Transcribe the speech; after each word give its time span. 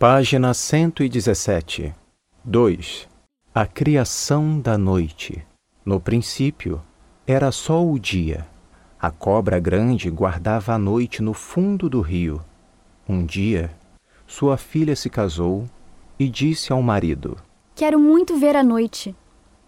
Página 0.00 0.54
117. 0.54 1.94
2. 2.42 3.06
A 3.54 3.66
criação 3.66 4.58
da 4.58 4.78
noite. 4.78 5.46
No 5.84 6.00
princípio, 6.00 6.80
era 7.26 7.52
só 7.52 7.84
o 7.84 7.98
dia. 7.98 8.48
A 8.98 9.10
cobra 9.10 9.60
grande 9.60 10.10
guardava 10.10 10.72
a 10.72 10.78
noite 10.78 11.20
no 11.20 11.34
fundo 11.34 11.86
do 11.86 12.00
rio. 12.00 12.40
Um 13.06 13.26
dia, 13.26 13.76
sua 14.26 14.56
filha 14.56 14.96
se 14.96 15.10
casou 15.10 15.66
e 16.18 16.30
disse 16.30 16.72
ao 16.72 16.80
marido: 16.80 17.36
Quero 17.74 17.98
muito 17.98 18.38
ver 18.38 18.56
a 18.56 18.64
noite. 18.64 19.14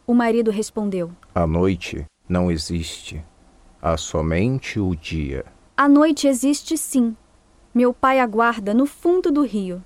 O 0.07 0.15
marido 0.15 0.51
respondeu: 0.51 1.13
A 1.35 1.47
noite 1.47 2.07
não 2.27 2.51
existe. 2.51 3.23
Há 3.83 3.99
somente 3.99 4.81
o 4.81 4.97
dia. 4.97 5.45
A 5.77 5.87
noite 5.87 6.27
existe 6.27 6.79
sim. 6.79 7.15
Meu 7.75 7.93
pai 7.93 8.19
aguarda 8.19 8.73
no 8.73 8.87
fundo 8.87 9.31
do 9.31 9.43
rio. 9.43 9.85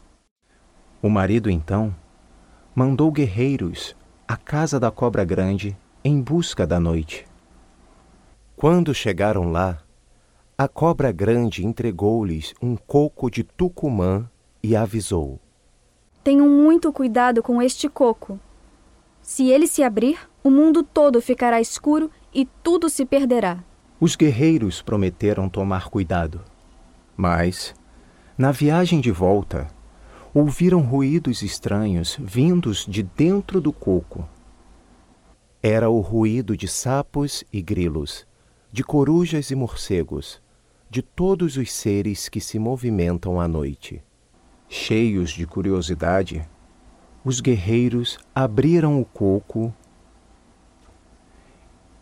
O 1.07 1.09
marido 1.09 1.49
então 1.49 1.95
mandou 2.75 3.13
guerreiros 3.13 3.95
à 4.27 4.37
casa 4.37 4.81
da 4.81 4.91
cobra 4.91 5.25
grande 5.25 5.79
em 6.03 6.21
busca 6.21 6.67
da 6.67 6.81
noite. 6.81 7.25
Quando 8.57 8.93
chegaram 8.93 9.53
lá, 9.53 9.79
a 10.59 10.67
cobra 10.67 11.13
grande 11.13 11.65
entregou-lhes 11.65 12.55
um 12.61 12.75
coco 12.75 13.31
de 13.31 13.45
Tucumã 13.45 14.29
e 14.61 14.75
avisou: 14.75 15.39
Tenham 16.25 16.49
muito 16.49 16.93
cuidado 16.93 17.41
com 17.41 17.63
este 17.63 17.89
coco. 17.89 18.37
Se 19.23 19.49
ele 19.49 19.69
se 19.69 19.85
abrir, 19.85 20.19
o 20.43 20.51
mundo 20.51 20.83
todo 20.83 21.23
ficará 21.23 21.61
escuro 21.61 22.11
e 22.35 22.47
tudo 22.65 22.91
se 22.91 23.07
perderá. 23.07 23.63
Os 24.01 24.17
guerreiros 24.17 24.83
prometeram 24.83 25.49
tomar 25.49 25.89
cuidado. 25.89 26.41
Mas, 27.17 27.77
na 28.37 28.51
viagem 28.51 29.01
de 29.01 29.13
volta, 29.13 29.69
ouviram 30.39 30.83
ruídos 30.83 31.43
estranhos 31.43 32.15
vindos 32.21 32.85
de 32.87 33.03
dentro 33.03 33.59
do 33.59 33.73
coco. 33.73 34.29
Era 35.63 35.89
o 35.89 36.01
ruído 36.01 36.55
de 36.55 36.69
sapos 36.69 37.43
e 37.51 37.63
grilos, 37.63 38.27
de 38.71 38.85
corujas 38.85 39.51
e 39.51 39.55
morcegos, 39.55 40.43
de 40.91 41.01
todos 41.01 41.57
os 41.57 41.73
seres 41.73 42.29
que 42.29 42.39
se 42.39 42.59
movimentam 42.59 43.41
à 43.41 43.49
noite. 43.49 44.03
Cheios 44.69 45.31
de 45.31 45.47
curiosidade, 45.47 46.47
os 47.25 47.41
guerreiros 47.41 48.19
abriram 48.35 49.01
o 49.01 49.07
coco. 49.07 49.73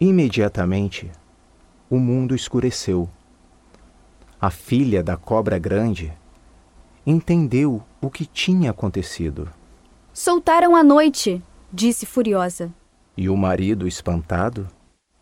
Imediatamente, 0.01 1.09
o 1.89 2.01
mundo 2.01 2.35
escureceu. 2.35 3.09
A 4.41 4.51
filha 4.51 5.05
da 5.05 5.17
cobra 5.17 5.57
grande 5.57 6.13
entendeu 7.07 7.83
o 8.01 8.11
que 8.11 8.27
tinha 8.27 8.71
acontecido. 8.71 9.49
Soltaram 10.13 10.77
a 10.77 10.85
noite, 10.85 11.43
disse 11.73 12.07
furiosa. 12.07 12.73
E 13.17 13.29
o 13.29 13.37
marido, 13.37 13.87
espantado: 13.87 14.69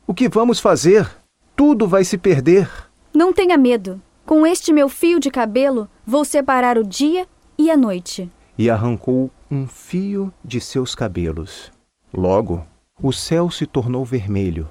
O 0.06 0.14
que 0.14 0.28
vamos 0.28 0.60
fazer? 0.60 1.10
Tudo 1.56 1.86
vai 1.86 2.04
se 2.04 2.16
perder. 2.16 2.68
Não 3.14 3.32
tenha 3.32 3.56
medo. 3.56 4.00
Com 4.24 4.46
este 4.46 4.72
meu 4.72 4.88
fio 4.88 5.18
de 5.18 5.30
cabelo, 5.30 5.88
vou 6.06 6.24
separar 6.24 6.78
o 6.78 6.84
dia 6.84 7.26
e 7.58 7.70
a 7.70 7.76
noite. 7.76 8.30
E 8.56 8.70
arrancou 8.70 9.30
um 9.50 9.66
fio 9.66 10.32
de 10.44 10.60
seus 10.60 10.94
cabelos. 10.94 11.72
Logo, 12.12 12.64
o 13.02 13.12
céu 13.12 13.50
se 13.50 13.66
tornou 13.66 14.04
vermelho 14.04 14.68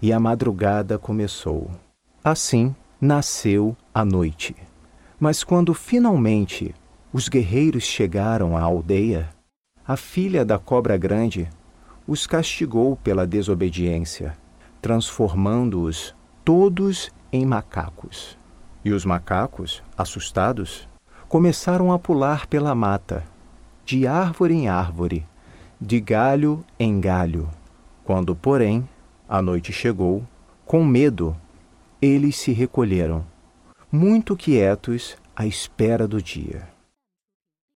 e 0.00 0.12
a 0.12 0.20
madrugada 0.20 0.98
começou. 0.98 1.70
Assim 2.22 2.74
nasceu 3.00 3.76
a 3.92 4.04
noite. 4.04 4.54
Mas 5.18 5.42
quando 5.42 5.74
finalmente 5.74 6.74
os 7.12 7.28
guerreiros 7.28 7.82
chegaram 7.82 8.56
à 8.56 8.62
aldeia, 8.62 9.30
a 9.86 9.96
filha 9.96 10.44
da 10.44 10.58
cobra 10.58 10.96
grande 10.96 11.48
os 12.06 12.26
castigou 12.26 12.96
pela 12.96 13.26
desobediência, 13.26 14.36
transformando-os 14.80 16.14
todos 16.44 17.10
em 17.32 17.44
macacos. 17.44 18.38
E 18.84 18.92
os 18.92 19.04
macacos, 19.04 19.82
assustados, 19.96 20.88
começaram 21.28 21.92
a 21.92 21.98
pular 21.98 22.46
pela 22.46 22.74
mata, 22.74 23.24
de 23.84 24.06
árvore 24.06 24.54
em 24.54 24.68
árvore, 24.68 25.26
de 25.80 26.00
galho 26.00 26.64
em 26.78 27.00
galho. 27.00 27.48
Quando, 28.04 28.36
porém, 28.36 28.88
a 29.28 29.42
noite 29.42 29.72
chegou, 29.72 30.22
com 30.64 30.84
medo, 30.84 31.36
eles 32.00 32.36
se 32.36 32.52
recolheram 32.52 33.24
muito 33.90 34.36
quietos 34.36 35.16
à 35.34 35.46
espera 35.46 36.06
do 36.06 36.20
dia. 36.22 36.68